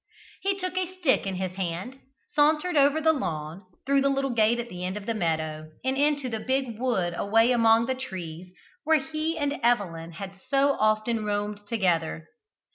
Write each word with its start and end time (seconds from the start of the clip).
He 0.41 0.57
took 0.57 0.75
a 0.77 0.91
stick 0.95 1.27
in 1.27 1.35
his 1.35 1.53
hand, 1.57 1.99
sauntered 2.29 2.75
over 2.75 2.99
the 2.99 3.13
lawn, 3.13 3.63
through 3.85 4.01
the 4.01 4.09
little 4.09 4.31
gate 4.31 4.57
at 4.57 4.67
the 4.67 4.83
end 4.83 4.97
of 4.97 5.05
the 5.05 5.13
meadow, 5.13 5.69
and 5.85 5.95
into 5.95 6.27
the 6.27 6.39
big 6.39 6.79
wood 6.79 7.13
away 7.15 7.51
among 7.51 7.85
the 7.85 7.93
trees, 7.93 8.51
where 8.83 8.99
he 8.99 9.37
and 9.37 9.57
Evelyn 9.61 10.13
had 10.13 10.41
so 10.49 10.71
often 10.79 11.23
roamed 11.23 11.67
together. 11.67 12.25